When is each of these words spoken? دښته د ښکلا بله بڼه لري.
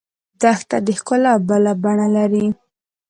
دښته 0.41 0.77
د 0.85 0.87
ښکلا 0.99 1.33
بله 1.49 1.71
بڼه 1.83 2.07
لري. 2.15 2.47